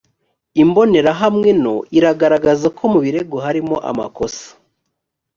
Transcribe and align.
imbonerahamwe 0.63 1.49
no 1.63 1.75
iragaragaza 1.97 2.67
ko 2.77 2.83
mu 2.91 2.99
birego 3.05 3.35
harimo 3.45 3.75
amakosa. 3.89 4.45